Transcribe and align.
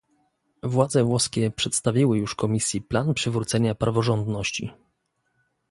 Władze 0.63 1.03
włoskie 1.03 1.51
przedstawiły 1.51 2.17
już 2.17 2.35
Komisji 2.35 2.81
plan 2.81 3.13
przywrócenia 3.13 3.75
praworządności 3.75 4.73